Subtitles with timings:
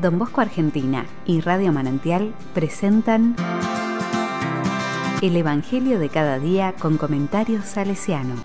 [0.00, 3.34] Don Bosco Argentina y Radio Manantial presentan
[5.22, 8.42] El Evangelio de cada día con comentarios salesiano.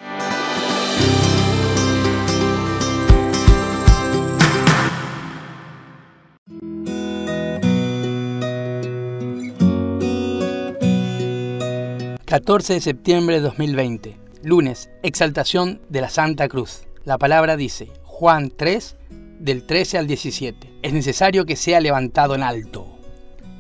[12.26, 14.18] ...14 de septiembre de 2020...
[14.42, 14.90] ...lunes...
[15.04, 16.88] ...exaltación de la Santa Cruz...
[17.06, 17.92] ...la palabra dice...
[18.02, 18.96] ...Juan 3
[19.44, 20.74] del 13 al 17.
[20.82, 22.88] Es necesario que sea levantado en alto.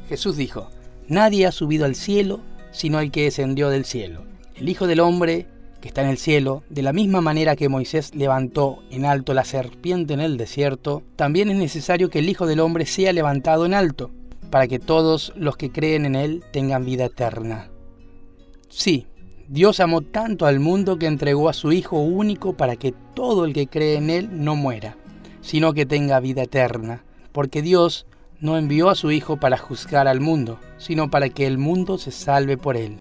[0.08, 0.70] Jesús dijo,
[1.08, 2.42] Nadie ha subido al cielo
[2.72, 4.24] sino el que descendió del cielo,
[4.56, 5.46] el Hijo del Hombre
[5.84, 9.44] que está en el cielo, de la misma manera que Moisés levantó en alto la
[9.44, 13.74] serpiente en el desierto, también es necesario que el Hijo del Hombre sea levantado en
[13.74, 14.10] alto,
[14.50, 17.70] para que todos los que creen en Él tengan vida eterna.
[18.70, 19.08] Sí,
[19.50, 23.52] Dios amó tanto al mundo que entregó a su Hijo único para que todo el
[23.52, 24.96] que cree en Él no muera,
[25.44, 28.08] sino que tenga vida eterna, porque Dios
[28.40, 32.12] no envió a su Hijo para juzgar al mundo, sino para que el mundo se
[32.12, 33.00] salve por él.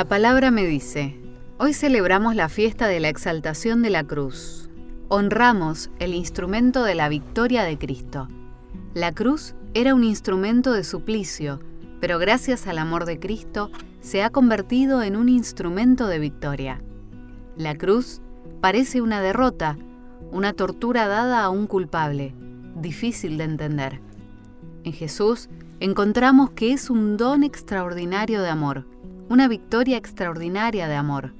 [0.00, 1.20] La palabra me dice,
[1.58, 4.70] hoy celebramos la fiesta de la exaltación de la cruz.
[5.08, 8.26] Honramos el instrumento de la victoria de Cristo.
[8.94, 11.60] La cruz era un instrumento de suplicio,
[12.00, 16.82] pero gracias al amor de Cristo se ha convertido en un instrumento de victoria.
[17.58, 18.22] La cruz
[18.62, 19.76] parece una derrota,
[20.32, 22.34] una tortura dada a un culpable,
[22.74, 24.00] difícil de entender.
[24.82, 28.86] En Jesús encontramos que es un don extraordinario de amor
[29.30, 31.34] una victoria extraordinaria de amor.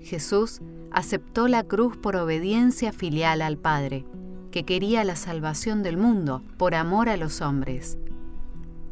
[0.00, 0.60] Jesús
[0.92, 4.04] aceptó la cruz por obediencia filial al Padre,
[4.52, 7.98] que quería la salvación del mundo por amor a los hombres.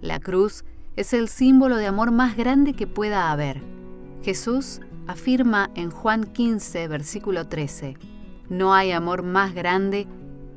[0.00, 0.64] La cruz
[0.96, 3.62] es el símbolo de amor más grande que pueda haber.
[4.24, 7.96] Jesús afirma en Juan 15, versículo 13,
[8.48, 10.08] No hay amor más grande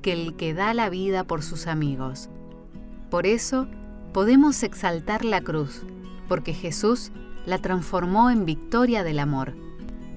[0.01, 2.31] que el que da la vida por sus amigos.
[3.11, 3.67] Por eso
[4.11, 5.83] podemos exaltar la cruz,
[6.27, 7.11] porque Jesús
[7.45, 9.53] la transformó en victoria del amor.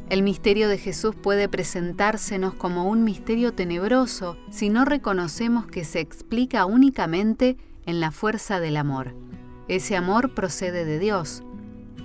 [0.09, 6.00] El misterio de Jesús puede presentársenos como un misterio tenebroso si no reconocemos que se
[6.00, 9.15] explica únicamente en la fuerza del amor.
[9.69, 11.43] Ese amor procede de Dios,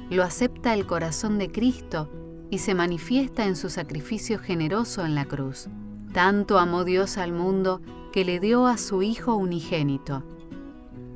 [0.10, 2.12] lo acepta el corazón de Cristo
[2.50, 5.70] y se manifiesta en su sacrificio generoso en la cruz.
[6.12, 10.24] Tanto amó Dios al mundo que le dio a su Hijo unigénito.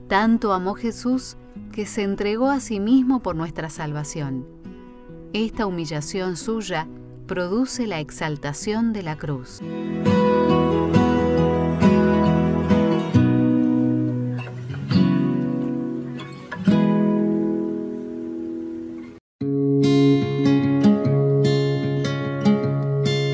[0.07, 1.37] Tanto amó Jesús
[1.71, 4.45] que se entregó a sí mismo por nuestra salvación.
[5.33, 6.87] Esta humillación suya
[7.27, 9.61] produce la exaltación de la cruz.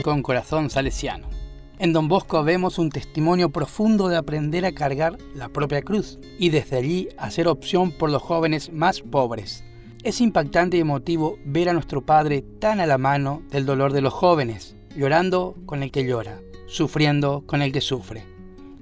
[0.03, 1.32] Con corazón salesiano.
[1.79, 6.49] En Don Bosco vemos un testimonio profundo de aprender a cargar la propia cruz y
[6.49, 9.63] desde allí hacer opción por los jóvenes más pobres.
[10.03, 14.01] Es impactante y emotivo ver a nuestro Padre tan a la mano del dolor de
[14.01, 18.23] los jóvenes, llorando con el que llora, sufriendo con el que sufre.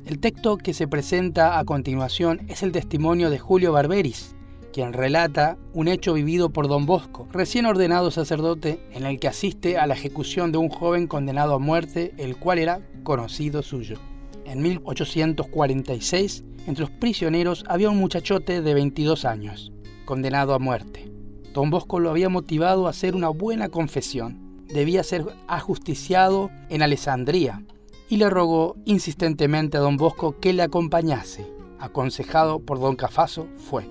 [0.06, 4.36] El texto que se presenta a continuación es el testimonio de Julio Barberis,
[4.72, 9.78] quien relata un hecho vivido por don Bosco, recién ordenado sacerdote, en el que asiste
[9.78, 13.98] a la ejecución de un joven condenado a muerte, el cual era conocido suyo.
[14.46, 19.72] En 1846, entre los prisioneros había un muchachote de 22 años,
[20.06, 21.12] condenado a muerte.
[21.54, 24.66] Don Bosco lo había motivado a hacer una buena confesión.
[24.68, 27.64] Debía ser ajusticiado en Alessandría
[28.10, 31.46] y le rogó insistentemente a don Bosco que le acompañase.
[31.80, 33.86] Aconsejado por don Cafaso, fue.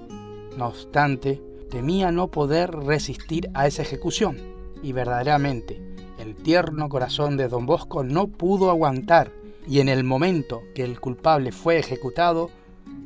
[0.57, 4.39] No obstante, temía no poder resistir a esa ejecución,
[4.83, 5.81] y verdaderamente
[6.19, 9.33] el tierno corazón de don Bosco no pudo aguantar,
[9.67, 12.51] y en el momento que el culpable fue ejecutado,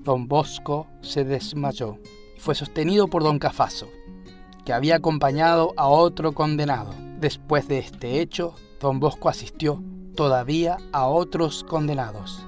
[0.03, 1.99] don Bosco se desmayó
[2.37, 3.89] y fue sostenido por don Cafaso,
[4.65, 6.95] que había acompañado a otro condenado.
[7.21, 9.83] Después de este hecho, don Bosco asistió
[10.15, 12.45] todavía a otros condenados.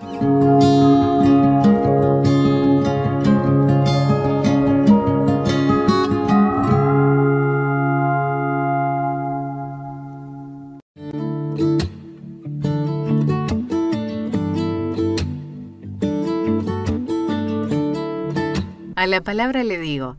[19.06, 20.16] A la palabra le digo,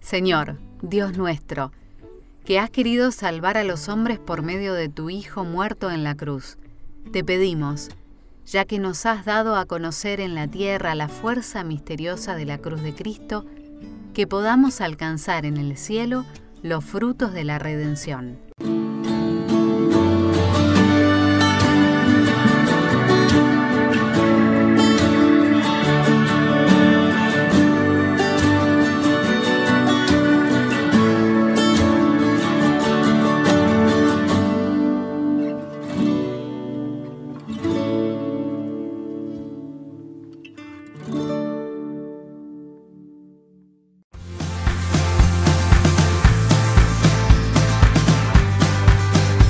[0.00, 1.70] Señor, Dios nuestro,
[2.44, 6.16] que has querido salvar a los hombres por medio de tu Hijo muerto en la
[6.16, 6.58] cruz.
[7.12, 7.88] Te pedimos,
[8.44, 12.58] ya que nos has dado a conocer en la tierra la fuerza misteriosa de la
[12.58, 13.46] cruz de Cristo,
[14.12, 16.26] que podamos alcanzar en el cielo
[16.64, 18.40] los frutos de la redención.